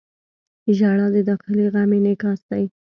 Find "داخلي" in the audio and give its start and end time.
1.29-1.65